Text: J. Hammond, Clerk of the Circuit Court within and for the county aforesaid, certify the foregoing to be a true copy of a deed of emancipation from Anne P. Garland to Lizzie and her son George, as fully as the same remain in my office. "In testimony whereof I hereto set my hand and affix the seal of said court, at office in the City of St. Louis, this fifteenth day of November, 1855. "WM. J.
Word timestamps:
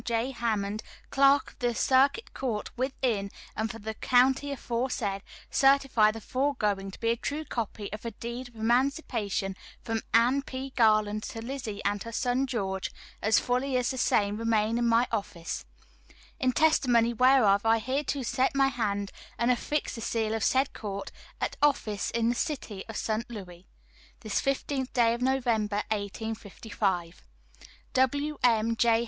J. 0.03 0.31
Hammond, 0.31 0.81
Clerk 1.11 1.51
of 1.51 1.59
the 1.59 1.75
Circuit 1.75 2.33
Court 2.33 2.75
within 2.75 3.29
and 3.55 3.69
for 3.69 3.77
the 3.77 3.93
county 3.93 4.49
aforesaid, 4.51 5.21
certify 5.51 6.09
the 6.09 6.19
foregoing 6.19 6.89
to 6.89 6.99
be 6.99 7.11
a 7.11 7.15
true 7.15 7.45
copy 7.45 7.93
of 7.93 8.03
a 8.03 8.09
deed 8.09 8.47
of 8.47 8.55
emancipation 8.55 9.55
from 9.83 10.01
Anne 10.11 10.41
P. 10.41 10.71
Garland 10.75 11.21
to 11.21 11.39
Lizzie 11.45 11.83
and 11.85 12.01
her 12.01 12.11
son 12.11 12.47
George, 12.47 12.91
as 13.21 13.37
fully 13.37 13.77
as 13.77 13.91
the 13.91 13.97
same 13.99 14.37
remain 14.37 14.79
in 14.79 14.87
my 14.87 15.05
office. 15.11 15.65
"In 16.39 16.51
testimony 16.51 17.13
whereof 17.13 17.63
I 17.63 17.77
hereto 17.77 18.23
set 18.23 18.55
my 18.55 18.69
hand 18.69 19.11
and 19.37 19.51
affix 19.51 19.93
the 19.93 20.01
seal 20.01 20.33
of 20.33 20.43
said 20.43 20.73
court, 20.73 21.11
at 21.39 21.57
office 21.61 22.09
in 22.09 22.29
the 22.29 22.33
City 22.33 22.83
of 22.89 22.97
St. 22.97 23.29
Louis, 23.29 23.67
this 24.21 24.39
fifteenth 24.41 24.91
day 24.93 25.13
of 25.13 25.21
November, 25.21 25.83
1855. 25.91 27.21
"WM. 27.93 28.75
J. 28.75 28.99